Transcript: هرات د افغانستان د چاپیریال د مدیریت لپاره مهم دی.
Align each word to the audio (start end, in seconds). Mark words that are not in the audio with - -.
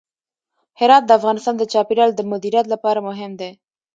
هرات 0.79 1.03
د 1.05 1.11
افغانستان 1.19 1.55
د 1.57 1.63
چاپیریال 1.73 2.11
د 2.15 2.21
مدیریت 2.31 2.65
لپاره 2.73 2.99
مهم 3.09 3.31
دی. 3.41 3.51